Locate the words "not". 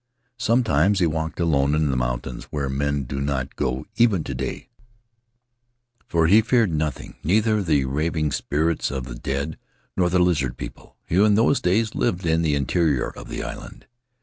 3.21-3.55